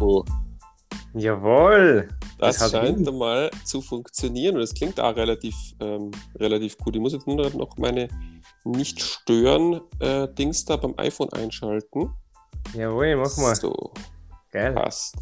Oh, 0.00 0.24
Jawohl. 1.14 2.08
das, 2.38 2.60
hat 2.60 2.72
scheint 2.72 2.98
Sinn. 2.98 3.08
einmal 3.08 3.50
zu 3.64 3.80
funktionieren 3.80 4.56
und 4.56 4.62
es 4.62 4.74
klingt 4.74 4.98
auch 4.98 5.14
relativ, 5.14 5.54
ähm, 5.80 6.10
relativ 6.36 6.76
gut. 6.78 6.96
Ich 6.96 7.00
muss 7.00 7.12
jetzt 7.12 7.26
nur 7.26 7.48
noch 7.50 7.76
meine 7.78 8.08
Nicht-Stören-Dings 8.64 10.64
da 10.64 10.76
beim 10.76 10.94
iPhone 10.96 11.32
einschalten. 11.32 12.10
Jawohl, 12.74 13.14
mach 13.16 13.36
mal. 13.36 13.54
So, 13.54 13.92
Geil. 14.50 14.72
passt. 14.72 15.14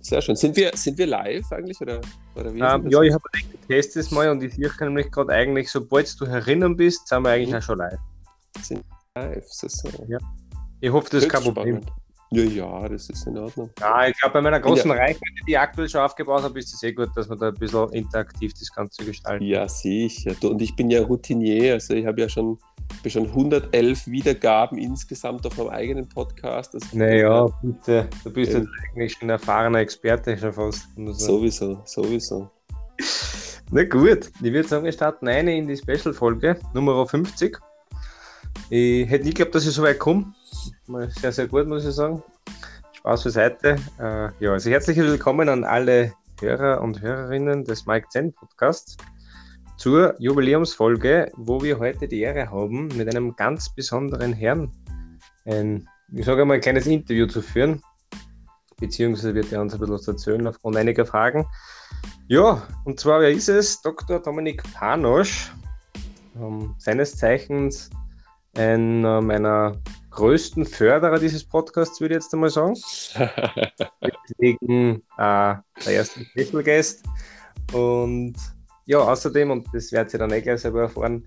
Sehr 0.00 0.20
schön. 0.22 0.34
Sind 0.34 0.56
wir, 0.56 0.72
sind 0.74 0.98
wir 0.98 1.06
live 1.06 1.50
eigentlich 1.52 1.80
oder, 1.80 2.00
oder 2.34 2.52
wie? 2.52 2.58
ist 2.60 2.64
Ähm, 2.74 2.84
das? 2.84 2.92
ja, 2.92 3.02
ich 3.02 3.12
habe 3.12 3.22
getestet 3.52 4.04
das 4.04 4.10
mal 4.10 4.28
und 4.30 4.42
ich 4.42 4.54
sehe 4.54 4.70
nämlich 4.80 5.10
gerade 5.12 5.32
eigentlich, 5.32 5.70
sobald 5.70 6.20
du 6.20 6.26
herinnen 6.26 6.76
bist, 6.76 7.06
sind 7.06 7.22
wir 7.22 7.30
eigentlich 7.30 7.50
Mhm. 7.50 7.56
auch 7.56 7.62
schon 7.62 7.78
live. 7.78 7.98
live. 9.14 9.44
So, 9.46 9.68
so. 9.68 9.88
Ich 10.80 10.90
hoffe, 10.90 11.08
das 11.10 11.22
ist 11.24 11.28
kein 11.28 11.42
Problem. 11.42 11.82
spannend. 11.82 11.92
Ja, 12.32 12.42
ja, 12.44 12.88
das 12.88 13.10
ist 13.10 13.26
in 13.26 13.36
Ordnung. 13.38 13.70
Ja, 13.80 14.06
ich 14.06 14.16
glaube, 14.20 14.34
bei 14.34 14.40
meiner 14.42 14.60
großen 14.60 14.88
Ja. 14.88 14.96
Reichweite, 14.96 15.44
die 15.46 15.50
ich 15.50 15.58
aktuell 15.58 15.88
schon 15.88 16.00
aufgebaut 16.02 16.44
habe, 16.44 16.58
ist 16.60 16.72
es 16.72 16.80
eh 16.84 16.92
gut, 16.92 17.08
dass 17.16 17.28
man 17.28 17.38
da 17.38 17.48
ein 17.48 17.54
bisschen 17.54 17.88
interaktiv 17.92 18.52
das 18.54 18.72
Ganze 18.72 19.04
gestalten. 19.04 19.44
Ja, 19.44 19.68
sicher. 19.68 20.34
Du, 20.40 20.50
und 20.50 20.62
ich 20.62 20.76
bin 20.76 20.90
ja 20.90 21.02
Routinier, 21.02 21.74
also 21.74 21.92
ich 21.94 22.06
habe 22.06 22.20
ja 22.20 22.28
schon, 22.28 22.56
schon 23.06 23.26
111 23.26 24.06
Wiedergaben 24.06 24.78
insgesamt 24.78 25.44
auf 25.44 25.56
meinem 25.58 25.70
eigenen 25.70 26.08
Podcast. 26.08 26.74
Also 26.74 26.86
Naja, 26.96 27.46
bitte. 27.62 28.08
Du 28.22 28.30
bist 28.32 28.52
Ja. 28.52 28.60
jetzt 28.60 28.68
eigentlich 28.94 29.12
schon 29.14 29.26
ein 29.26 29.30
erfahrener 29.30 29.80
Experte 29.80 30.38
schon 30.38 30.52
fast. 30.52 30.86
Sowieso, 30.96 31.82
sowieso. 31.84 32.48
Na 33.72 33.82
gut, 33.84 34.30
ich 34.40 34.52
würde 34.52 34.68
sagen, 34.68 34.84
wir 34.84 34.92
starten 34.92 35.26
eine 35.26 35.56
in 35.56 35.66
die 35.66 35.76
Special-Folge, 35.76 36.58
Nummer 36.74 37.06
50. 37.06 37.58
Ich 38.72 39.10
hätte 39.10 39.24
nie 39.24 39.30
geglaubt, 39.30 39.56
dass 39.56 39.66
ich 39.66 39.74
so 39.74 39.82
weit 39.82 39.98
komme. 39.98 40.32
Sehr, 41.20 41.32
sehr 41.32 41.48
gut, 41.48 41.66
muss 41.66 41.84
ich 41.84 41.92
sagen. 41.92 42.22
Spaß 42.92 43.24
beiseite. 43.24 43.74
Äh, 43.98 44.28
ja, 44.38 44.52
also 44.52 44.70
herzlich 44.70 44.96
willkommen 44.96 45.48
an 45.48 45.64
alle 45.64 46.12
Hörer 46.40 46.80
und 46.80 47.00
Hörerinnen 47.00 47.64
des 47.64 47.86
Mike 47.86 48.06
Zen 48.10 48.32
Podcasts 48.32 48.96
zur 49.76 50.14
Jubiläumsfolge, 50.20 51.32
wo 51.34 51.60
wir 51.60 51.80
heute 51.80 52.06
die 52.06 52.20
Ehre 52.20 52.48
haben, 52.52 52.86
mit 52.96 53.08
einem 53.08 53.34
ganz 53.34 53.74
besonderen 53.74 54.32
Herrn 54.32 54.70
ein, 55.46 55.88
ich 56.12 56.24
sage 56.24 56.44
mal, 56.44 56.54
ein 56.54 56.60
kleines 56.60 56.86
Interview 56.86 57.26
zu 57.26 57.42
führen. 57.42 57.82
Beziehungsweise 58.78 59.34
wird 59.34 59.50
er 59.50 59.62
uns 59.62 59.74
ein 59.74 59.80
bisschen 59.80 59.94
was 59.94 60.06
erzählen 60.06 60.46
aufgrund 60.46 60.76
einiger 60.76 61.06
Fragen. 61.06 61.44
Ja, 62.28 62.62
und 62.84 63.00
zwar, 63.00 63.20
wer 63.20 63.32
ist 63.32 63.48
es? 63.48 63.82
Dr. 63.82 64.20
Dominik 64.20 64.62
Panosch, 64.74 65.50
ähm, 66.36 66.76
seines 66.78 67.16
Zeichens 67.16 67.90
einer 68.56 69.20
meiner 69.20 69.80
größten 70.10 70.66
Förderer 70.66 71.18
dieses 71.18 71.44
Podcasts, 71.44 72.00
würde 72.00 72.14
ich 72.14 72.22
jetzt 72.22 72.34
einmal 72.34 72.50
sagen. 72.50 72.74
Deswegen 74.28 74.96
äh, 75.16 75.54
der 75.84 75.92
erste 75.92 76.24
Special 76.24 76.62
Guest. 76.62 77.04
Und 77.72 78.34
ja, 78.86 78.98
außerdem, 78.98 79.50
und 79.50 79.68
das 79.72 79.92
werdet 79.92 80.14
ihr 80.14 80.18
dann 80.18 80.32
eh 80.32 80.40
gleich 80.40 80.62
selber 80.62 80.82
erfahren, 80.82 81.26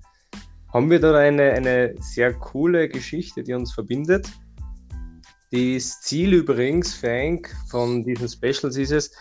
haben 0.73 0.89
wir 0.89 0.99
da 0.99 1.15
eine, 1.15 1.51
eine 1.53 1.95
sehr 1.99 2.33
coole 2.33 2.89
Geschichte, 2.89 3.43
die 3.43 3.53
uns 3.53 3.73
verbindet. 3.73 4.27
Das 5.51 6.01
Ziel 6.01 6.33
übrigens, 6.33 6.95
Frank, 6.95 7.55
von 7.69 8.03
diesen 8.03 8.27
Specials 8.27 8.75
ist 8.75 8.91
es, 8.91 9.11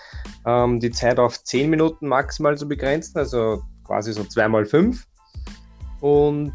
ähm, 0.46 0.80
die 0.80 0.90
Zeit 0.90 1.18
auf 1.18 1.44
10 1.44 1.68
Minuten 1.68 2.08
maximal 2.08 2.56
zu 2.56 2.66
begrenzen, 2.66 3.18
also 3.18 3.62
quasi 3.84 4.14
so 4.14 4.22
2x5. 4.22 5.04
Und 6.00 6.54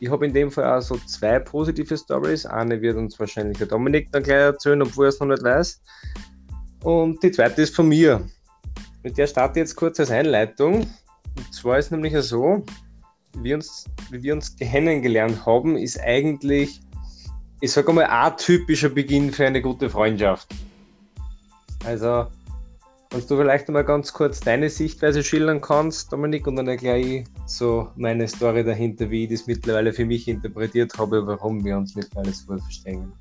ich 0.00 0.10
habe 0.10 0.26
in 0.26 0.32
dem 0.32 0.50
Fall 0.50 0.78
auch 0.78 0.82
so 0.82 0.96
zwei 1.06 1.38
positive 1.38 1.96
Stories. 1.96 2.46
Eine 2.46 2.80
wird 2.80 2.96
uns 2.96 3.18
wahrscheinlich 3.18 3.58
der 3.58 3.66
Dominik 3.66 4.12
dann 4.12 4.22
gleich 4.22 4.38
erzählen, 4.38 4.82
obwohl 4.82 5.06
er 5.06 5.08
es 5.08 5.20
noch 5.20 5.26
nicht 5.26 5.42
weiß. 5.42 5.82
Und 6.82 7.22
die 7.22 7.30
zweite 7.30 7.62
ist 7.62 7.74
von 7.74 7.88
mir. 7.88 8.24
Mit 9.02 9.18
der 9.18 9.26
starte 9.26 9.58
ich 9.58 9.64
jetzt 9.64 9.76
kurz 9.76 9.98
als 9.98 10.10
Einleitung. 10.10 10.86
Und 11.36 11.54
zwar 11.54 11.78
ist 11.78 11.90
nämlich 11.90 12.14
so, 12.18 12.64
wie 13.38 13.54
uns, 13.54 13.84
wie 14.10 14.22
wir 14.22 14.34
uns 14.34 14.56
kennengelernt 14.56 15.44
haben, 15.44 15.76
ist 15.76 16.00
eigentlich, 16.00 16.80
ich 17.60 17.72
sage 17.72 17.92
mal, 17.92 18.06
atypischer 18.08 18.88
Beginn 18.88 19.32
für 19.32 19.46
eine 19.46 19.62
gute 19.62 19.90
Freundschaft. 19.90 20.48
Also, 21.84 22.26
Kannst 23.10 23.30
du 23.30 23.36
vielleicht 23.38 23.68
einmal 23.68 23.84
ganz 23.84 24.12
kurz 24.12 24.40
deine 24.40 24.68
Sichtweise 24.68 25.22
schildern 25.24 25.62
kannst, 25.62 26.12
Dominik, 26.12 26.46
und 26.46 26.56
dann 26.56 26.68
erkläre 26.68 26.98
ich 26.98 27.24
so 27.46 27.88
meine 27.96 28.28
Story 28.28 28.64
dahinter, 28.64 29.10
wie 29.10 29.24
ich 29.24 29.30
das 29.30 29.46
mittlerweile 29.46 29.94
für 29.94 30.04
mich 30.04 30.28
interpretiert 30.28 30.92
habe, 30.98 31.26
warum 31.26 31.64
wir 31.64 31.78
uns 31.78 31.94
mittlerweile 31.94 32.32
so 32.32 32.58
verstehen. 32.58 33.12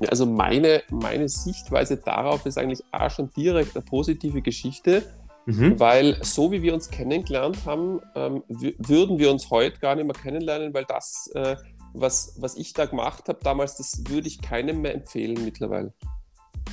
Ja, 0.00 0.10
also 0.10 0.26
meine, 0.26 0.82
meine 0.90 1.28
Sichtweise 1.28 1.96
darauf 1.96 2.44
ist 2.44 2.58
eigentlich 2.58 2.84
auch 2.92 3.10
schon 3.10 3.30
direkt 3.34 3.74
eine 3.74 3.84
positive 3.84 4.42
Geschichte, 4.42 5.02
Mhm. 5.46 5.78
weil 5.78 6.16
so 6.22 6.50
wie 6.52 6.62
wir 6.62 6.72
uns 6.72 6.88
kennengelernt 6.90 7.58
haben, 7.66 8.00
ähm, 8.14 8.42
wü- 8.48 8.74
würden 8.78 9.18
wir 9.18 9.30
uns 9.30 9.50
heute 9.50 9.78
gar 9.78 9.94
nicht 9.94 10.06
mehr 10.06 10.14
kennenlernen, 10.14 10.72
weil 10.72 10.84
das, 10.86 11.30
äh, 11.34 11.56
was, 11.92 12.34
was 12.38 12.56
ich 12.56 12.72
da 12.72 12.86
gemacht 12.86 13.28
habe 13.28 13.38
damals, 13.42 13.76
das 13.76 14.02
würde 14.08 14.26
ich 14.26 14.40
keinem 14.40 14.80
mehr 14.80 14.94
empfehlen 14.94 15.44
mittlerweile. 15.44 15.92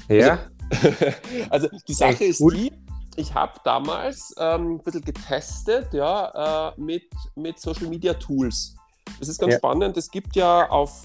Ja, 0.08 0.32
also 0.32 0.42
die 1.88 1.94
Sache 1.94 2.24
ist 2.26 2.40
die, 2.40 2.72
ich 3.16 3.34
habe 3.34 3.54
damals 3.64 4.34
ähm, 4.38 4.76
ein 4.76 4.80
bisschen 4.80 5.02
getestet 5.02 5.94
ja, 5.94 6.70
äh, 6.70 6.82
mit, 6.82 7.04
mit 7.36 7.59
Social 7.59 7.88
Media 7.88 8.14
Tools. 8.14 8.76
Das 9.20 9.28
ist 9.28 9.40
ganz 9.40 9.54
Ja. 9.54 9.58
spannend. 9.58 9.98
Es 9.98 10.09
gibt 10.09 10.36
ja 10.36 10.70
auf, 10.70 11.04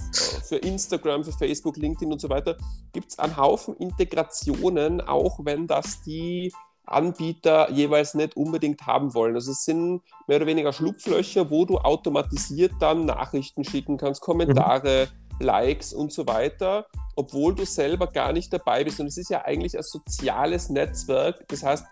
für 0.49 0.57
Instagram, 0.57 1.25
für 1.25 1.33
Facebook, 1.33 1.77
LinkedIn 1.77 2.13
und 2.13 2.21
so 2.21 2.29
weiter, 2.29 2.57
gibt 2.93 3.11
es 3.11 3.19
einen 3.19 3.37
Haufen 3.37 3.77
Integrationen, 3.77 5.01
auch 5.01 5.41
wenn 5.43 5.67
das 5.67 6.03
die 6.03 6.53
Anbieter 6.87 7.71
jeweils 7.73 8.15
nicht 8.15 8.37
unbedingt 8.37 8.87
haben 8.87 9.13
wollen. 9.15 9.35
Also 9.35 9.51
es 9.51 9.65
sind 9.65 10.03
mehr 10.29 10.37
oder 10.37 10.47
weniger 10.47 10.73
Schlupflöcher, 10.73 11.51
wo 11.51 11.65
du 11.65 11.79
automatisiert 11.79 12.73
dann 12.79 13.07
Nachrichten 13.07 13.65
schicken 13.65 13.97
kannst, 13.97 14.21
Kommentare, 14.21 15.09
Likes 15.41 15.93
und 15.93 16.13
so 16.13 16.27
weiter, 16.27 16.87
obwohl 17.17 17.55
du 17.55 17.65
selber 17.65 18.07
gar 18.07 18.33
nicht 18.33 18.53
dabei 18.53 18.85
bist. 18.85 19.01
Und 19.01 19.07
es 19.07 19.17
ist 19.17 19.31
ja 19.31 19.45
eigentlich 19.45 19.77
ein 19.77 19.83
soziales 19.83 20.69
Netzwerk. 20.69 21.45
Das 21.49 21.63
heißt, 21.65 21.85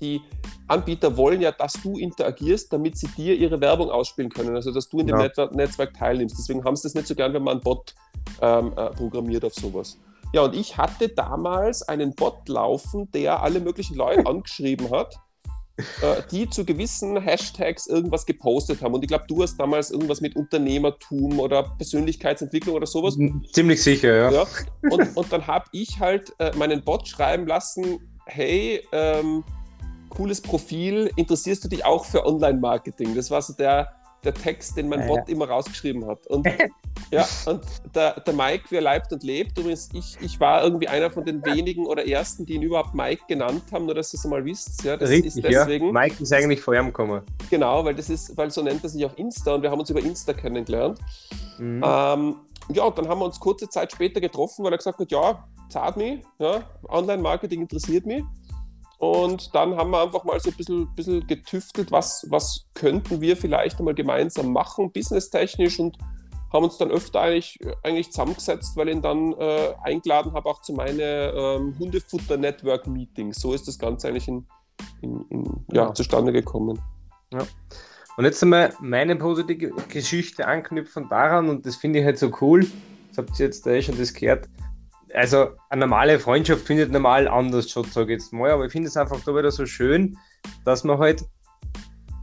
die 0.00 0.20
Anbieter 0.66 1.16
wollen 1.16 1.40
ja, 1.40 1.52
dass 1.52 1.74
du 1.74 1.98
interagierst, 1.98 2.72
damit 2.72 2.96
sie 2.96 3.08
dir 3.08 3.34
ihre 3.34 3.60
Werbung 3.60 3.90
ausspielen 3.90 4.30
können. 4.30 4.56
Also, 4.56 4.72
dass 4.72 4.88
du 4.88 5.00
in 5.00 5.06
dem 5.06 5.16
Ja. 5.16 5.22
Netzwerk, 5.24 5.54
Netzwerk 5.54 5.94
teilnimmst. 5.94 6.36
Deswegen 6.38 6.64
haben 6.64 6.74
sie 6.74 6.84
das 6.84 6.94
nicht 6.94 7.06
so 7.06 7.14
gern, 7.14 7.34
wenn 7.34 7.42
man 7.42 7.52
einen 7.52 7.60
Bot 7.60 7.94
ähm, 8.40 8.72
äh, 8.76 8.90
programmiert 8.90 9.44
auf 9.44 9.54
sowas. 9.54 9.98
Ja, 10.32 10.42
und 10.42 10.54
ich 10.54 10.76
hatte 10.76 11.08
damals 11.08 11.82
einen 11.82 12.14
Bot 12.14 12.48
laufen, 12.48 13.10
der 13.12 13.42
alle 13.42 13.60
möglichen 13.60 13.96
Leute 13.96 14.26
angeschrieben 14.26 14.90
hat, 14.90 15.16
die 16.30 16.48
zu 16.48 16.64
gewissen 16.64 17.20
Hashtags 17.20 17.86
irgendwas 17.86 18.26
gepostet 18.26 18.82
haben. 18.82 18.94
Und 18.94 19.02
ich 19.02 19.08
glaube, 19.08 19.24
du 19.28 19.42
hast 19.42 19.56
damals 19.56 19.90
irgendwas 19.90 20.20
mit 20.20 20.36
Unternehmertum 20.36 21.38
oder 21.38 21.62
Persönlichkeitsentwicklung 21.76 22.74
oder 22.76 22.86
sowas. 22.86 23.16
ziemlich 23.52 23.82
sicher, 23.82 24.14
ja. 24.14 24.30
Ja. 24.30 24.46
Und, 24.90 25.16
und 25.16 25.32
dann 25.32 25.46
habe 25.46 25.66
ich 25.72 25.98
halt 25.98 26.32
äh, 26.38 26.54
meinen 26.56 26.82
Bot 26.82 27.08
schreiben 27.08 27.46
lassen, 27.46 27.98
hey, 28.26 28.82
ähm, 28.92 29.44
cooles 30.08 30.40
Profil, 30.40 31.10
interessierst 31.16 31.64
du 31.64 31.68
dich 31.68 31.84
auch 31.84 32.04
für 32.04 32.26
Online-Marketing? 32.26 33.14
Das 33.14 33.30
war 33.30 33.42
so 33.42 33.52
der, 33.52 33.92
der 34.24 34.34
Text, 34.34 34.76
den 34.76 34.88
mein 34.88 35.00
Ja, 35.00 35.06
Bot 35.06 35.28
immer 35.28 35.48
rausgeschrieben 35.48 36.06
hat. 36.06 36.26
Und, 36.26 36.46
ja, 37.10 37.26
und 37.46 37.62
der, 37.94 38.20
der 38.20 38.34
Mike, 38.34 38.64
wer 38.70 38.80
leibt 38.80 39.12
und 39.12 39.22
lebt, 39.22 39.58
übrigens, 39.58 39.88
ich, 39.92 40.16
ich 40.20 40.38
war 40.40 40.62
irgendwie 40.62 40.88
einer 40.88 41.10
von 41.10 41.24
den 41.24 41.44
wenigen 41.44 41.86
oder 41.86 42.06
ersten, 42.06 42.44
die 42.46 42.54
ihn 42.54 42.62
überhaupt 42.62 42.94
Mike 42.94 43.22
genannt 43.28 43.64
haben, 43.72 43.86
nur 43.86 43.94
dass 43.94 44.12
ihr 44.12 44.18
es 44.18 44.24
mal 44.24 44.44
wisst. 44.44 44.82
Ja, 44.84 44.96
das 44.96 45.08
Richtig, 45.08 45.36
ist 45.36 45.44
deswegen, 45.44 45.86
ja. 45.86 45.92
Mike 45.92 46.22
ist 46.22 46.32
eigentlich 46.32 46.60
vor 46.60 46.74
ihm 46.74 46.86
gekommen. 46.86 47.22
genau, 47.48 47.84
weil 47.84 47.94
das 47.94 48.10
ist, 48.10 48.36
weil 48.36 48.50
so 48.50 48.62
nennt 48.62 48.82
er 48.82 48.90
sich 48.90 49.04
auf 49.04 49.18
Insta 49.18 49.54
und 49.54 49.62
wir 49.62 49.70
haben 49.70 49.80
uns 49.80 49.90
über 49.90 50.00
Insta 50.00 50.32
kennengelernt. 50.32 50.98
Mhm. 51.58 51.82
Ähm, 51.84 52.36
ja, 52.72 52.84
und 52.84 52.98
dann 52.98 53.08
haben 53.08 53.20
wir 53.20 53.24
uns 53.24 53.40
kurze 53.40 53.68
Zeit 53.68 53.92
später 53.92 54.20
getroffen, 54.20 54.64
weil 54.64 54.72
er 54.72 54.78
gesagt 54.78 54.98
hat, 54.98 55.10
ja, 55.10 55.44
zahlt 55.68 55.96
mich, 55.96 56.20
ja, 56.38 56.62
Online-Marketing 56.88 57.62
interessiert 57.62 58.06
mich. 58.06 58.22
Und 59.00 59.54
dann 59.54 59.76
haben 59.76 59.90
wir 59.92 60.02
einfach 60.02 60.24
mal 60.24 60.38
so 60.40 60.50
ein 60.50 60.56
bisschen, 60.56 60.94
bisschen 60.94 61.26
getüftelt, 61.26 61.90
was, 61.90 62.26
was 62.28 62.66
könnten 62.74 63.22
wir 63.22 63.34
vielleicht 63.34 63.78
einmal 63.78 63.94
gemeinsam 63.94 64.52
machen, 64.52 64.92
businesstechnisch 64.92 65.80
und 65.80 65.96
haben 66.52 66.64
uns 66.64 66.76
dann 66.76 66.90
öfter 66.90 67.22
eigentlich, 67.22 67.58
eigentlich 67.82 68.10
zusammengesetzt, 68.10 68.76
weil 68.76 68.90
ich 68.90 68.96
ihn 68.96 69.00
dann 69.02 69.32
äh, 69.38 69.72
eingeladen 69.84 70.34
habe, 70.34 70.46
auch 70.50 70.60
zu 70.60 70.74
meinen 70.74 71.00
ähm, 71.00 71.74
Hundefutter-Network-Meetings. 71.78 73.40
So 73.40 73.54
ist 73.54 73.66
das 73.66 73.78
Ganze 73.78 74.08
eigentlich 74.08 74.28
in, 74.28 74.46
in, 75.00 75.24
in, 75.30 75.44
ja, 75.72 75.84
Ja. 75.84 75.94
zustande 75.94 76.30
gekommen. 76.30 76.78
Und 78.18 78.24
jetzt 78.26 78.42
einmal 78.42 78.74
meine 78.80 79.16
positive 79.16 79.72
Geschichte 79.88 80.46
anknüpfen 80.46 81.08
daran, 81.08 81.48
und 81.48 81.64
das 81.64 81.76
finde 81.76 82.00
ich 82.00 82.04
halt 82.04 82.18
so 82.18 82.30
cool. 82.42 82.66
Das 83.08 83.16
habt 83.16 83.40
ihr 83.40 83.46
jetzt 83.46 83.66
eh 83.66 83.80
schon 83.80 83.96
das 83.96 84.12
gehört. 84.12 84.46
Also, 85.14 85.48
eine 85.68 85.80
normale 85.80 86.18
Freundschaft 86.18 86.66
findet 86.66 86.92
normal 86.92 87.28
anders 87.28 87.70
statt, 87.70 87.86
sage 87.86 88.14
ich 88.14 88.20
jetzt 88.20 88.32
mal, 88.32 88.50
aber 88.50 88.66
ich 88.66 88.72
finde 88.72 88.88
es 88.88 88.96
einfach 88.96 89.20
da 89.24 89.34
wieder 89.34 89.50
so 89.50 89.66
schön, 89.66 90.16
dass 90.64 90.84
man 90.84 90.98
halt 90.98 91.24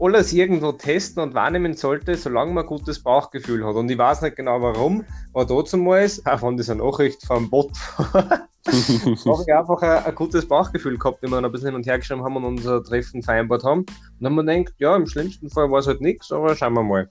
alles 0.00 0.32
irgendwo 0.32 0.72
testen 0.72 1.22
und 1.22 1.34
wahrnehmen 1.34 1.74
sollte, 1.74 2.14
solange 2.14 2.52
man 2.52 2.64
ein 2.64 2.68
gutes 2.68 3.02
Bauchgefühl 3.02 3.66
hat. 3.66 3.74
Und 3.74 3.90
ich 3.90 3.98
weiß 3.98 4.22
nicht 4.22 4.36
genau 4.36 4.60
warum, 4.62 5.04
aber 5.34 5.44
dazu 5.44 5.76
mal 5.76 6.04
ist, 6.04 6.24
auch 6.26 6.42
wenn 6.42 6.56
das 6.56 6.70
eine 6.70 6.84
Nachricht 6.84 7.26
vom 7.26 7.50
Bot 7.50 7.72
habe 8.68 9.44
ich 9.46 9.54
einfach 9.54 9.82
ein, 9.82 10.04
ein, 10.04 10.14
gutes 10.14 10.46
Bauchgefühl 10.46 10.98
gehabt, 10.98 11.22
wenn 11.22 11.30
wir 11.30 11.38
ein 11.38 11.50
bisschen 11.50 11.68
hin 11.68 11.74
und 11.74 11.86
her 11.86 11.98
geschrieben 11.98 12.22
haben 12.22 12.36
und 12.36 12.44
unser 12.44 12.82
Treffen 12.82 13.22
vereinbart 13.22 13.64
haben. 13.64 13.80
Und 13.80 13.88
dann 14.20 14.36
haben 14.36 14.46
wir 14.46 14.54
gedacht, 14.54 14.74
ja, 14.78 14.94
im 14.94 15.06
schlimmsten 15.06 15.50
Fall 15.50 15.70
war 15.70 15.80
es 15.80 15.86
halt 15.86 16.00
nichts, 16.00 16.30
aber 16.30 16.54
schauen 16.54 16.74
wir 16.74 16.82
mal. 16.82 17.10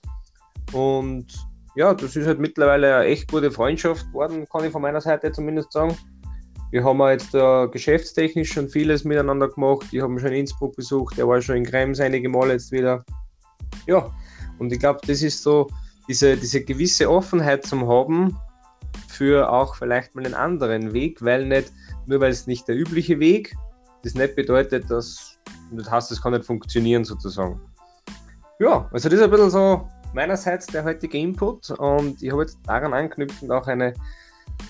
Und 0.73 1.27
ja, 1.77 1.94
das 1.94 2.15
ist 2.15 2.25
halt 2.25 2.39
mittlerweile 2.39 2.95
eine 2.95 3.06
echt 3.06 3.31
gute 3.31 3.51
Freundschaft 3.51 4.07
geworden, 4.07 4.47
kann 4.51 4.65
ich 4.65 4.71
von 4.71 4.81
meiner 4.81 5.00
Seite 5.00 5.31
zumindest 5.31 5.71
sagen. 5.71 5.95
Wir 6.71 6.83
haben 6.83 7.00
jetzt 7.01 7.35
uh, 7.35 7.69
geschäftstechnisch 7.69 8.51
schon 8.51 8.68
vieles 8.68 9.03
miteinander 9.03 9.47
gemacht. 9.47 9.85
Ich 9.91 10.01
habe 10.01 10.19
schon 10.19 10.29
in 10.29 10.39
Innsbruck 10.39 10.75
besucht, 10.75 11.19
er 11.19 11.27
war 11.27 11.39
schon 11.39 11.57
in 11.57 11.65
Krems 11.65 12.00
einige 12.00 12.29
Mal 12.29 12.50
jetzt 12.50 12.71
wieder. 12.71 13.06
Ja, 13.85 14.09
und 14.57 14.74
ich 14.74 14.79
glaube, 14.79 15.01
das 15.06 15.21
ist 15.21 15.44
so 15.44 15.69
diese, 16.07 16.35
diese 16.35 16.63
gewisse 16.63 17.12
Offenheit 17.12 17.63
zum 17.63 17.88
Haben 17.88 18.35
für 19.07 19.47
auch 19.47 19.75
vielleicht 19.75 20.15
mal 20.15 20.25
einen 20.25 20.33
anderen 20.33 20.94
Weg, 20.94 21.23
weil 21.23 21.45
nicht, 21.45 21.71
nur 22.07 22.19
weil 22.19 22.31
es 22.31 22.47
nicht 22.47 22.68
der 22.68 22.75
übliche 22.75 23.19
Weg, 23.19 23.56
das 24.03 24.15
nicht 24.15 24.35
bedeutet, 24.35 24.89
dass 24.89 25.38
das 25.71 25.91
heißt, 25.91 26.09
das 26.09 26.21
kann 26.23 26.33
nicht 26.33 26.45
funktionieren 26.45 27.06
sozusagen. 27.06 27.62
Ja, 28.59 28.89
also 28.91 29.09
das 29.09 29.19
ist 29.19 29.23
ein 29.23 29.30
bisschen 29.30 29.51
so 29.51 29.88
meinerseits 30.13 30.68
der 30.68 30.83
heutige 30.83 31.18
Input 31.18 31.69
und 31.71 32.21
ich 32.21 32.31
habe 32.31 32.42
jetzt 32.44 32.59
daran 32.65 32.94
anknüpfend 32.94 33.51
auch 33.51 33.68
eine 33.68 33.94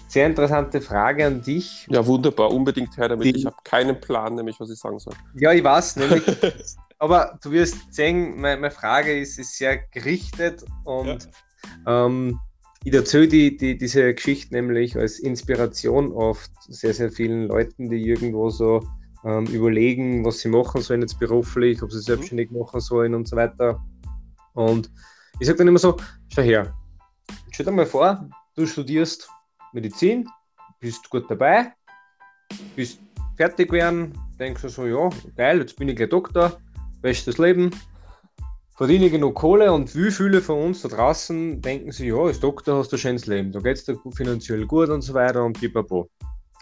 sehr 0.07 0.27
interessante 0.27 0.81
Frage 0.81 1.25
an 1.25 1.41
dich. 1.41 1.87
Ja, 1.89 2.05
wunderbar, 2.05 2.51
unbedingt 2.51 2.97
her 2.97 3.09
damit. 3.09 3.25
Die, 3.25 3.39
ich 3.39 3.45
habe 3.45 3.55
keinen 3.63 3.99
Plan, 3.99 4.35
nämlich 4.35 4.59
was 4.59 4.69
ich 4.69 4.79
sagen 4.79 4.99
soll. 4.99 5.13
Ja, 5.35 5.51
ich 5.53 5.63
weiß, 5.63 5.97
nämlich. 5.97 6.23
aber 6.99 7.37
du 7.43 7.51
wirst 7.51 7.93
sehen, 7.93 8.39
meine, 8.39 8.61
meine 8.61 8.71
Frage 8.71 9.17
ist, 9.17 9.37
ist, 9.37 9.57
sehr 9.57 9.77
gerichtet 9.77 10.65
und 10.83 11.29
ja. 11.85 12.05
ähm, 12.05 12.39
ich 12.83 12.93
erzähle 12.93 13.27
die, 13.27 13.57
die, 13.57 13.77
diese 13.77 14.13
Geschichte 14.13 14.53
nämlich 14.53 14.95
als 14.95 15.19
Inspiration 15.19 16.11
oft 16.13 16.51
sehr, 16.67 16.93
sehr 16.93 17.11
vielen 17.11 17.47
Leuten, 17.47 17.89
die 17.89 18.07
irgendwo 18.07 18.49
so 18.49 18.81
ähm, 19.25 19.45
überlegen, 19.47 20.23
was 20.23 20.39
sie 20.39 20.49
machen 20.49 20.81
sollen 20.81 21.01
jetzt 21.01 21.19
beruflich, 21.19 21.83
ob 21.83 21.91
sie 21.91 21.97
mhm. 21.97 22.03
selbstständig 22.03 22.51
machen 22.51 22.79
sollen 22.79 23.13
und 23.13 23.27
so 23.27 23.35
weiter. 23.35 23.83
Und 24.53 24.89
ich 25.39 25.47
sage 25.47 25.59
dann 25.59 25.67
immer 25.67 25.79
so, 25.79 25.97
schau 26.33 26.41
her, 26.41 26.73
stell 27.51 27.65
dir 27.65 27.71
mal 27.71 27.85
vor, 27.85 28.27
du 28.55 28.65
studierst 28.65 29.29
Medizin, 29.73 30.27
bist 30.79 31.09
gut 31.09 31.29
dabei, 31.29 31.73
bist 32.75 32.99
fertig 33.35 33.71
werden, 33.71 34.17
denkst 34.39 34.63
du 34.63 34.69
so, 34.69 34.85
ja, 34.85 35.09
geil, 35.35 35.59
jetzt 35.59 35.77
bin 35.77 35.89
ich 35.89 35.95
gleich 35.95 36.09
Doktor, 36.09 36.59
bestes 37.01 37.37
Leben, 37.37 37.69
verdiene 38.75 39.09
genug 39.09 39.35
Kohle 39.35 39.71
und 39.71 39.95
wie 39.95 40.11
viele 40.11 40.41
von 40.41 40.59
uns 40.59 40.81
da 40.81 40.89
draußen 40.89 41.61
denken 41.61 41.91
sich, 41.91 42.07
ja, 42.07 42.17
als 42.17 42.39
Doktor 42.39 42.79
hast 42.79 42.91
du 42.91 42.95
ein 42.95 42.99
schönes 42.99 43.27
Leben, 43.27 43.51
da 43.51 43.59
geht 43.59 43.77
es 43.77 43.85
dir 43.85 43.99
finanziell 44.15 44.65
gut 44.65 44.89
und 44.89 45.01
so 45.01 45.13
weiter 45.13 45.43
und 45.43 45.59
pipapo. 45.59 46.09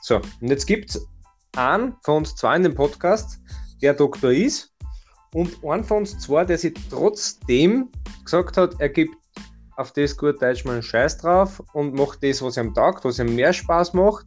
So, 0.02 0.18
und 0.18 0.50
jetzt 0.50 0.66
gibt 0.66 0.90
es 0.90 1.08
einen 1.56 1.96
von 2.04 2.18
uns 2.18 2.36
zwei 2.36 2.58
in 2.58 2.64
dem 2.64 2.76
Podcast, 2.76 3.40
der 3.82 3.94
Doktor 3.94 4.32
ist 4.32 4.75
und 5.34 5.64
einen 5.64 5.84
von 5.84 5.98
uns 5.98 6.18
zwei, 6.20 6.46
der 6.46 6.58
sich 6.58 6.74
trotzdem 6.90 7.90
gesagt 8.24 8.58
hat, 8.58 8.76
er 8.80 8.90
gibt 8.90 9.16
auf 9.78 9.92
das 9.92 10.16
gut 10.16 10.42
Deutsch 10.42 10.66
mal 10.66 10.74
einen 10.74 10.84
Scheiß 10.84 11.18
drauf 11.18 11.62
und 11.74 11.96
macht 11.96 12.24
das, 12.24 12.42
was 12.42 12.58
ihm 12.58 12.74
taugt, 12.74 13.04
was 13.04 13.20
ihm 13.20 13.36
mehr 13.36 13.54
Spaß 13.54 13.94
macht 13.94 14.26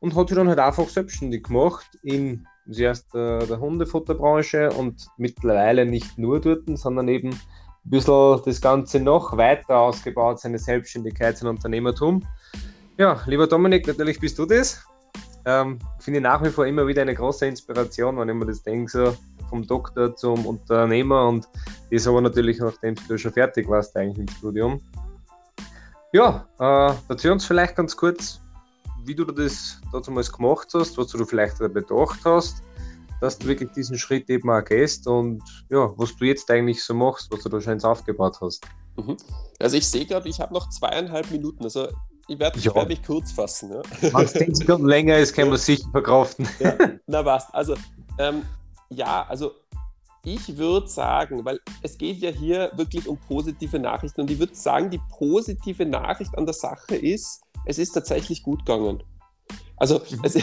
und 0.00 0.14
hat 0.14 0.28
sich 0.28 0.36
dann 0.36 0.48
halt 0.48 0.58
einfach 0.58 0.88
selbstständig 0.88 1.44
gemacht 1.44 1.86
in 2.02 2.46
zuerst 2.70 3.14
der, 3.14 3.46
der 3.46 3.60
Hundefutterbranche 3.60 4.70
und 4.70 5.06
mittlerweile 5.16 5.86
nicht 5.86 6.18
nur 6.18 6.40
dort, 6.40 6.62
sondern 6.74 7.08
eben 7.08 7.30
ein 7.30 7.40
bisschen 7.90 8.40
das 8.44 8.60
Ganze 8.60 9.00
noch 9.00 9.36
weiter 9.36 9.78
ausgebaut, 9.78 10.40
seine 10.40 10.58
Selbstständigkeit, 10.58 11.38
sein 11.38 11.48
Unternehmertum. 11.48 12.26
Ja, 12.98 13.20
lieber 13.26 13.46
Dominik, 13.46 13.86
natürlich 13.86 14.18
bist 14.18 14.38
du 14.38 14.46
das. 14.46 14.84
Ähm, 15.46 15.78
Finde 16.00 16.18
ich 16.18 16.22
nach 16.24 16.42
wie 16.42 16.50
vor 16.50 16.66
immer 16.66 16.86
wieder 16.88 17.02
eine 17.02 17.14
große 17.14 17.46
Inspiration, 17.46 18.18
wenn 18.18 18.28
ich 18.28 18.34
mir 18.34 18.46
das 18.46 18.62
denke, 18.64 18.90
so 18.90 19.16
vom 19.48 19.64
Doktor 19.64 20.14
zum 20.16 20.44
Unternehmer 20.44 21.28
und 21.28 21.48
das 21.90 22.06
aber 22.08 22.20
natürlich, 22.20 22.58
nachdem 22.58 22.96
du 23.06 23.16
schon 23.16 23.32
fertig 23.32 23.68
warst 23.68 23.96
eigentlich 23.96 24.28
im 24.28 24.28
Studium. 24.28 24.80
Ja, 26.12 26.48
äh, 26.58 26.94
erzähl 27.08 27.30
uns 27.30 27.44
vielleicht 27.44 27.76
ganz 27.76 27.96
kurz, 27.96 28.40
wie 29.04 29.14
du 29.14 29.24
das 29.24 29.80
damals 29.92 30.32
gemacht 30.32 30.68
hast, 30.74 30.98
was 30.98 31.06
du 31.06 31.24
vielleicht 31.24 31.58
bedacht 31.58 32.20
hast, 32.24 32.62
dass 33.20 33.38
du 33.38 33.46
wirklich 33.46 33.70
diesen 33.70 33.96
Schritt 33.96 34.28
eben 34.28 34.50
auch 34.50 34.64
gehst 34.64 35.06
und 35.06 35.40
ja, 35.70 35.92
was 35.96 36.16
du 36.16 36.24
jetzt 36.24 36.50
eigentlich 36.50 36.82
so 36.82 36.92
machst, 36.92 37.30
was 37.30 37.42
du 37.42 37.48
da 37.48 37.60
schon 37.60 37.80
aufgebaut 37.84 38.38
hast. 38.40 38.66
Mhm. 38.96 39.16
Also 39.60 39.76
ich 39.76 39.86
sehe 39.86 40.06
gerade, 40.06 40.28
ich 40.28 40.40
habe 40.40 40.52
noch 40.52 40.68
zweieinhalb 40.70 41.30
Minuten, 41.30 41.62
also 41.62 41.86
ich 42.28 42.38
werde 42.38 42.58
ja. 42.58 42.74
werd 42.74 42.88
mich 42.88 43.02
kurz 43.02 43.32
fassen. 43.32 43.72
Ja. 43.72 43.82
Wenn 44.00 44.24
es 44.24 44.32
zehn 44.32 44.54
Sekunden 44.54 44.86
länger 44.86 45.16
ist, 45.18 45.34
können 45.34 45.50
wir 45.50 45.56
es 45.56 45.66
sicher 45.66 45.88
verkraften. 45.90 46.48
Ja. 46.58 46.76
Na 47.06 47.24
was, 47.24 47.52
also 47.52 47.74
ähm, 48.18 48.42
ja, 48.90 49.26
also 49.28 49.52
ich 50.24 50.56
würde 50.56 50.88
sagen, 50.88 51.44
weil 51.44 51.60
es 51.82 51.96
geht 51.96 52.18
ja 52.18 52.30
hier 52.30 52.72
wirklich 52.74 53.06
um 53.06 53.16
positive 53.16 53.78
Nachrichten 53.78 54.22
und 54.22 54.30
ich 54.30 54.38
würde 54.38 54.54
sagen, 54.54 54.90
die 54.90 55.00
positive 55.16 55.86
Nachricht 55.86 56.36
an 56.36 56.46
der 56.46 56.54
Sache 56.54 56.96
ist, 56.96 57.42
es 57.64 57.78
ist 57.78 57.92
tatsächlich 57.92 58.42
gut 58.42 58.66
gegangen. 58.66 59.02
Also 59.76 59.98
mhm. 59.98 60.20
es, 60.22 60.36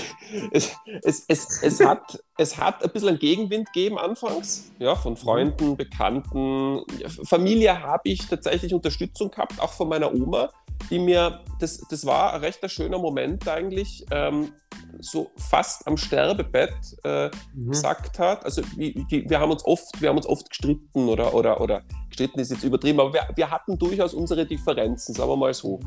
es, 0.51 0.71
es, 1.01 1.25
es, 1.27 1.63
es, 1.63 1.79
hat, 1.83 2.23
es 2.37 2.57
hat 2.57 2.83
ein 2.83 2.91
bisschen 2.91 3.09
einen 3.09 3.19
Gegenwind 3.19 3.73
gegeben 3.73 3.97
anfangs, 3.97 4.71
ja, 4.79 4.95
von 4.95 5.17
Freunden. 5.17 5.75
Bekannten. 5.75 6.81
Familie 7.23 7.81
habe 7.81 8.09
ich 8.09 8.27
tatsächlich 8.27 8.73
Unterstützung 8.73 9.31
gehabt, 9.31 9.59
auch 9.59 9.73
von 9.73 9.89
meiner 9.89 10.13
Oma, 10.13 10.49
die 10.89 10.99
mir, 10.99 11.41
das, 11.59 11.81
das 11.89 12.05
war 12.05 12.33
ein 12.33 12.41
recht 12.41 12.69
schöner 12.69 12.99
Moment 12.99 13.47
eigentlich, 13.47 14.05
ähm, 14.11 14.53
so 14.99 15.31
fast 15.37 15.87
am 15.87 15.97
Sterbebett 15.97 16.73
äh, 17.03 17.29
mhm. 17.53 17.71
gesagt 17.71 18.19
hat. 18.19 18.45
Also 18.45 18.61
wir, 18.75 18.93
wir, 19.09 19.39
haben 19.39 19.51
uns 19.51 19.65
oft, 19.65 20.01
wir 20.01 20.09
haben 20.09 20.17
uns 20.17 20.27
oft 20.27 20.49
gestritten 20.49 21.09
oder, 21.09 21.33
oder, 21.33 21.61
oder 21.61 21.81
gestritten 22.09 22.39
ist 22.39 22.51
jetzt 22.51 22.63
übertrieben, 22.63 22.99
aber 22.99 23.13
wir, 23.13 23.27
wir 23.35 23.51
hatten 23.51 23.77
durchaus 23.77 24.13
unsere 24.13 24.45
Differenzen, 24.45 25.15
sagen 25.15 25.29
wir 25.29 25.37
mal 25.37 25.53
so. 25.53 25.79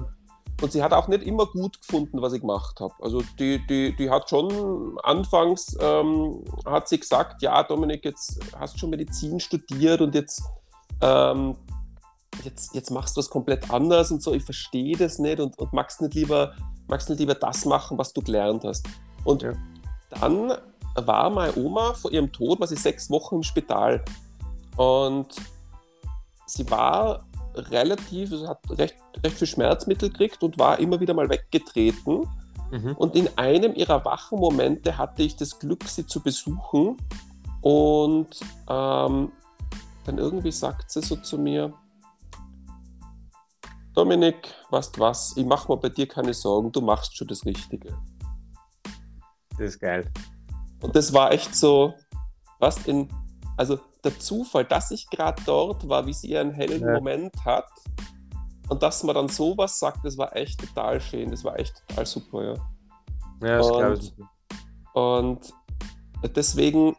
Und 0.63 0.73
sie 0.73 0.83
hat 0.83 0.93
auch 0.93 1.07
nicht 1.09 1.23
immer 1.23 1.47
gut 1.47 1.81
gefunden, 1.81 2.23
was 2.23 2.33
ich 2.33 2.41
gemacht 2.41 2.81
habe. 2.81 2.95
Also 3.01 3.23
die, 3.39 3.65
die, 3.67 3.95
die 3.95 4.09
hat 4.09 4.31
schon 4.31 4.99
anfangs, 5.03 5.77
ähm, 5.81 6.43
hat 6.65 6.89
sie 6.89 6.99
gesagt, 6.99 7.43
ja 7.43 7.63
Dominik, 7.63 8.05
jetzt 8.05 8.41
hast 8.59 8.75
du 8.75 8.79
schon 8.79 8.91
Medizin 8.91 9.39
studiert 9.39 10.01
und 10.01 10.15
jetzt, 10.15 10.43
ähm, 11.03 11.57
jetzt, 12.45 12.75
jetzt 12.75 12.91
machst 12.91 13.17
du 13.17 13.19
was 13.19 13.31
komplett 13.31 13.71
anders 13.71 14.11
und 14.11 14.23
so, 14.23 14.33
ich 14.35 14.45
verstehe 14.45 14.97
das 14.97 15.19
nicht 15.19 15.41
und, 15.41 15.59
und 15.59 15.73
magst, 15.73 16.01
nicht 16.01 16.15
lieber, 16.15 16.55
magst 16.89 17.09
nicht 17.09 17.19
lieber 17.19 17.35
das 17.35 17.65
machen, 17.65 17.99
was 17.99 18.13
du 18.13 18.21
gelernt 18.23 18.65
hast. 18.65 18.87
Und 19.25 19.43
ja. 19.43 19.53
dann 20.11 20.53
war 20.95 21.31
meine 21.31 21.57
Oma 21.57 21.95
vor 21.95 22.13
ihrem 22.13 22.33
Tod, 22.33 22.61
war 22.61 22.67
sie 22.67 22.77
sechs 22.77 23.11
Wochen 23.11 23.37
im 23.37 23.43
Spital. 23.43 24.05
Und 24.77 25.35
sie 26.47 26.69
war 26.71 27.25
relativ, 27.55 28.33
also 28.33 28.49
hat 28.49 28.61
recht, 28.71 28.97
recht 29.23 29.37
viel 29.37 29.47
Schmerzmittel 29.47 30.11
gekriegt 30.11 30.43
und 30.43 30.59
war 30.59 30.79
immer 30.79 31.01
wieder 31.01 31.15
mal 31.15 31.29
weggetreten. 31.29 32.27
Mhm. 32.71 32.93
Und 32.97 33.15
in 33.15 33.29
einem 33.37 33.75
ihrer 33.75 34.05
wachen 34.05 34.39
Momente 34.39 34.97
hatte 34.97 35.23
ich 35.23 35.37
das 35.37 35.59
Glück, 35.59 35.85
sie 35.85 36.07
zu 36.07 36.21
besuchen. 36.21 36.97
Und 37.61 38.41
ähm, 38.69 39.33
dann 40.05 40.19
irgendwie 40.19 40.53
sagt 40.53 40.91
sie 40.91 41.03
so 41.03 41.17
zu 41.17 41.39
mir, 41.39 41.73
Dominik, 43.97 44.53
weißt 44.71 44.99
was, 45.01 45.35
ich 45.39 45.47
mache 45.47 45.73
mir 45.73 45.79
bei 45.79 45.89
dir 45.89 46.07
keine 46.07 46.35
Sorgen, 46.35 46.71
du 46.71 46.83
machst 46.83 47.17
schon 47.17 47.29
das 47.29 47.47
Richtige. 47.47 47.97
Das 49.53 49.61
ist 49.61 49.81
geil. 49.81 50.13
Und 50.83 50.95
das 50.95 51.15
war 51.15 51.33
echt 51.33 51.55
so, 51.55 51.95
was 52.59 52.87
in, 52.87 53.09
also 53.57 53.79
der 54.05 54.19
Zufall, 54.19 54.67
dass 54.67 54.91
ich 54.91 55.09
gerade 55.09 55.43
dort 55.47 55.89
war, 55.89 56.07
wie 56.07 56.13
sie 56.13 56.37
einen 56.37 56.53
hellen 56.53 56.83
ja. 56.83 56.93
Moment 56.93 57.43
hat 57.43 57.71
und 58.69 58.83
dass 58.83 59.03
man 59.03 59.15
dann 59.15 59.29
sowas 59.31 59.79
sagt, 59.79 60.05
das 60.05 60.19
war 60.19 60.37
echt 60.37 60.61
total 60.61 61.01
schön, 61.01 61.31
das 61.31 61.43
war 61.43 61.59
echt 61.59 61.83
total 61.89 62.05
super, 62.05 62.45
ja. 62.45 62.55
Ja, 63.43 63.59
das 63.59 63.69
glaube 63.69 63.99
ich. 63.99 64.15
Und 64.93 65.55
deswegen, 66.37 66.95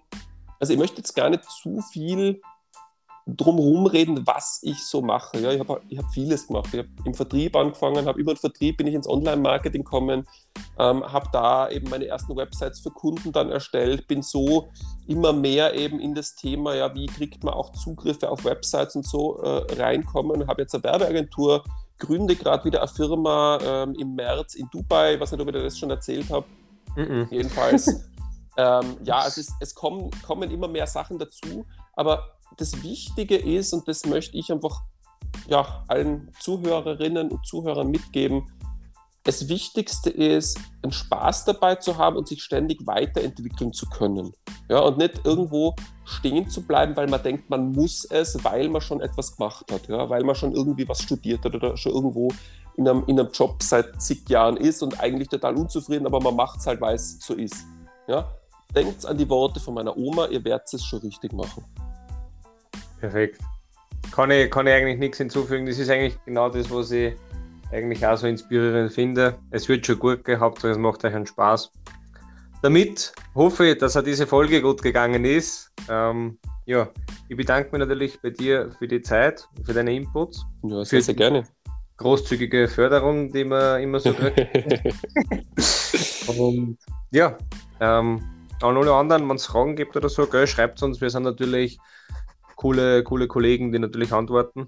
also 0.59 0.73
ich 0.73 0.79
möchte 0.79 0.97
jetzt 0.97 1.13
gar 1.13 1.29
nicht 1.29 1.43
zu 1.45 1.79
viel 1.91 2.41
drumherum 3.27 3.87
reden, 3.87 4.25
was 4.25 4.59
ich 4.63 4.85
so 4.85 5.01
mache. 5.01 5.39
Ja, 5.39 5.51
ich 5.51 5.59
habe 5.59 5.81
ich 5.89 5.97
hab 5.97 6.09
vieles 6.11 6.47
gemacht. 6.47 6.67
Ich 6.71 6.79
habe 6.79 6.89
im 7.03 7.13
Vertrieb 7.13 7.55
angefangen, 7.55 8.05
habe 8.05 8.19
über 8.19 8.33
den 8.33 8.39
Vertrieb 8.39 8.77
bin 8.77 8.87
ich 8.87 8.93
ins 8.93 9.07
Online-Marketing 9.07 9.83
gekommen, 9.83 10.25
ähm, 10.79 11.03
habe 11.03 11.27
da 11.33 11.69
eben 11.69 11.89
meine 11.89 12.07
ersten 12.07 12.35
Websites 12.37 12.79
für 12.79 12.91
Kunden 12.91 13.33
dann 13.33 13.51
erstellt, 13.51 14.07
bin 14.07 14.21
so 14.21 14.69
immer 15.07 15.33
mehr 15.33 15.73
eben 15.75 15.99
in 15.99 16.15
das 16.15 16.35
Thema, 16.35 16.73
ja, 16.75 16.93
wie 16.95 17.07
kriegt 17.07 17.43
man 17.43 17.53
auch 17.53 17.73
Zugriffe 17.73 18.29
auf 18.29 18.45
Websites 18.45 18.95
und 18.95 19.05
so 19.05 19.41
äh, 19.41 19.73
reinkommen. 19.75 20.47
Habe 20.47 20.61
jetzt 20.61 20.73
eine 20.73 20.85
Werbeagentur, 20.85 21.63
gründe 21.99 22.35
gerade 22.35 22.63
wieder 22.63 22.79
eine 22.79 22.87
Firma 22.87 23.59
ähm, 23.61 23.95
im 23.99 24.15
März 24.15 24.55
in 24.55 24.69
Dubai, 24.71 25.15
ich 25.15 25.19
weiß 25.19 25.33
nicht, 25.33 25.41
ob 25.41 25.47
ich 25.47 25.53
dir 25.53 25.63
das 25.63 25.77
schon 25.77 25.89
erzählt 25.89 26.29
habe. 26.29 26.45
Mm 26.95 27.01
-mm. 27.01 27.27
Jedenfalls. 27.29 27.87
ähm, 28.57 28.97
ja, 29.03 29.27
es, 29.27 29.37
ist, 29.37 29.51
es 29.59 29.75
kommen, 29.75 30.11
kommen 30.25 30.49
immer 30.49 30.67
mehr 30.67 30.87
Sachen 30.87 31.19
dazu, 31.19 31.65
aber 31.93 32.36
das 32.55 32.83
Wichtige 32.83 33.35
ist, 33.35 33.73
und 33.73 33.87
das 33.87 34.05
möchte 34.05 34.37
ich 34.37 34.51
einfach 34.51 34.81
ja, 35.47 35.83
allen 35.87 36.31
Zuhörerinnen 36.39 37.31
und 37.31 37.45
Zuhörern 37.45 37.89
mitgeben, 37.89 38.45
das 39.23 39.49
Wichtigste 39.49 40.09
ist, 40.09 40.57
einen 40.81 40.93
Spaß 40.93 41.43
dabei 41.43 41.75
zu 41.75 41.97
haben 41.97 42.15
und 42.15 42.29
sich 42.29 42.41
ständig 42.41 42.87
weiterentwickeln 42.87 43.73
zu 43.73 43.85
können. 43.87 44.31
Ja, 44.69 44.79
und 44.79 44.97
nicht 44.97 45.25
irgendwo 45.25 45.75
stehen 46.05 46.49
zu 46.49 46.61
bleiben, 46.65 46.95
weil 46.95 47.07
man 47.07 47.21
denkt, 47.21 47.49
man 47.49 47.73
muss 47.73 48.05
es, 48.05 48.41
weil 48.45 48.69
man 48.69 48.81
schon 48.81 49.01
etwas 49.01 49.35
gemacht 49.35 49.69
hat, 49.69 49.89
ja, 49.89 50.09
weil 50.09 50.23
man 50.23 50.35
schon 50.35 50.53
irgendwie 50.53 50.87
was 50.87 51.01
studiert 51.01 51.43
hat 51.43 51.53
oder 51.53 51.75
schon 51.75 51.91
irgendwo 51.91 52.29
in 52.77 52.87
einem, 52.87 53.03
in 53.07 53.19
einem 53.19 53.29
Job 53.33 53.61
seit 53.61 54.01
zig 54.01 54.29
Jahren 54.29 54.55
ist 54.55 54.81
und 54.81 54.97
eigentlich 55.01 55.27
total 55.27 55.57
unzufrieden, 55.57 56.05
aber 56.05 56.21
man 56.21 56.35
macht 56.35 56.59
es 56.59 56.67
halt, 56.67 56.79
weil 56.79 56.95
es 56.95 57.19
so 57.19 57.33
ist. 57.33 57.65
Ja? 58.07 58.31
Denkt 58.73 59.05
an 59.05 59.17
die 59.17 59.27
Worte 59.27 59.59
von 59.59 59.73
meiner 59.73 59.97
Oma, 59.97 60.27
ihr 60.27 60.43
werdet 60.45 60.73
es 60.73 60.85
schon 60.85 60.99
richtig 60.99 61.33
machen. 61.33 61.65
Perfekt. 62.99 63.39
Kann 64.11 64.31
ich, 64.31 64.49
kann 64.49 64.67
ich 64.67 64.73
eigentlich 64.73 64.99
nichts 64.99 65.17
hinzufügen. 65.17 65.65
Das 65.65 65.77
ist 65.77 65.89
eigentlich 65.89 66.17
genau 66.25 66.49
das, 66.49 66.71
was 66.71 66.91
ich 66.91 67.13
eigentlich 67.71 68.05
auch 68.05 68.17
so 68.17 68.27
inspirierend 68.27 68.91
finde. 68.91 69.37
Es 69.51 69.67
wird 69.67 69.85
schon 69.85 69.99
gut 69.99 70.21
Hauptsache 70.27 70.71
es 70.71 70.77
macht 70.77 71.03
euch 71.03 71.13
einen 71.13 71.27
Spaß. 71.27 71.71
Damit 72.61 73.13
hoffe 73.35 73.67
ich, 73.67 73.77
dass 73.77 73.95
auch 73.97 74.03
diese 74.03 74.25
Folge 74.25 74.61
gut 74.61 74.81
gegangen 74.81 75.25
ist. 75.25 75.71
Ähm, 75.89 76.39
ja, 76.65 76.89
ich 77.29 77.37
bedanke 77.37 77.69
mich 77.71 77.79
natürlich 77.79 78.19
bei 78.21 78.31
dir 78.31 78.71
für 78.77 78.87
die 78.87 79.01
Zeit, 79.01 79.47
für 79.63 79.73
deine 79.73 79.95
Inputs. 79.95 80.43
Ja, 80.63 80.83
sehr, 80.83 81.01
sehr 81.01 81.13
gerne. 81.13 81.43
Großzügige 81.97 82.67
Förderung, 82.67 83.31
die 83.31 83.43
man 83.43 83.81
immer 83.81 83.99
so 83.99 84.13
kriegt. 84.13 84.39
Und 86.39 86.77
ja, 87.11 87.37
ähm, 87.79 88.21
an 88.61 88.77
alle 88.77 88.93
anderen, 88.93 89.29
wenn 89.29 89.35
es 89.35 89.45
Fragen 89.45 89.75
gibt 89.75 89.95
oder 89.95 90.09
so, 90.09 90.27
schreibt 90.45 90.77
es 90.77 90.83
uns. 90.83 90.99
Wir 90.99 91.09
sind 91.09 91.23
natürlich 91.23 91.79
coole, 92.57 93.03
coole 93.03 93.27
Kollegen, 93.27 93.71
die 93.71 93.79
natürlich 93.79 94.11
antworten. 94.11 94.67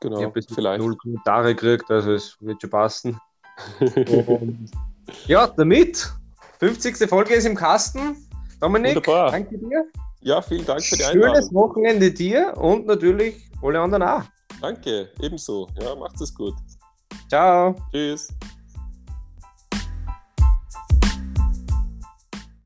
Genau, 0.00 0.18
ich 0.18 0.24
habe 0.26 0.42
vielleicht 0.42 0.80
null 0.80 0.96
Kommentare 0.96 1.54
gekriegt, 1.54 1.90
also 1.90 2.12
es 2.12 2.36
wird 2.40 2.60
schon 2.60 2.70
passen. 2.70 3.18
Ja, 5.26 5.46
damit 5.46 6.12
50. 6.58 7.08
Folge 7.08 7.34
ist 7.34 7.46
im 7.46 7.54
Kasten. 7.54 8.28
Dominik, 8.60 8.96
Wunderbar. 8.96 9.30
danke 9.30 9.56
dir. 9.56 9.86
Ja, 10.20 10.42
vielen 10.42 10.66
Dank 10.66 10.82
für 10.82 10.96
die 10.96 11.04
Einladung. 11.04 11.36
Schönes 11.36 11.54
Wochenende 11.54 12.12
dir 12.12 12.52
und 12.58 12.86
natürlich 12.86 13.50
alle 13.62 13.80
anderen 13.80 14.02
auch. 14.02 14.22
Danke, 14.60 15.10
ebenso. 15.20 15.68
Ja, 15.80 15.94
macht 15.94 16.20
es 16.20 16.34
gut. 16.34 16.54
Ciao. 17.28 17.74
Tschüss. 17.90 18.28